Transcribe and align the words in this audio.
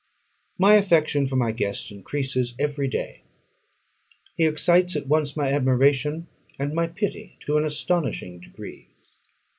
My 0.57 0.77
affection 0.77 1.27
for 1.27 1.35
my 1.35 1.51
guest 1.51 1.91
increases 1.91 2.55
every 2.57 2.87
day. 2.87 3.21
He 4.35 4.47
excites 4.47 4.95
at 4.95 5.05
once 5.05 5.37
my 5.37 5.53
admiration 5.53 6.25
and 6.57 6.73
my 6.73 6.87
pity 6.87 7.37
to 7.41 7.55
an 7.59 7.65
astonishing 7.65 8.39
degree. 8.39 8.87